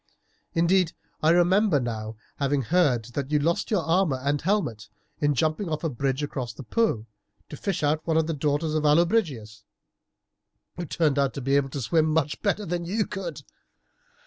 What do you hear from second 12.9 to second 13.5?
could.